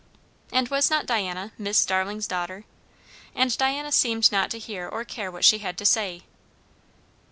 And 0.51 0.67
was 0.69 0.89
not 0.89 1.05
Diana 1.05 1.51
"Mis' 1.59 1.77
Starling's 1.77 2.25
daughter?" 2.25 2.65
And 3.35 3.55
Diana 3.55 3.91
seemed 3.91 4.31
not 4.31 4.49
to 4.49 4.57
hear 4.57 4.89
or 4.89 5.05
care 5.05 5.29
what 5.29 5.45
she 5.45 5.59
had 5.59 5.77
to 5.77 5.85
say! 5.85 6.23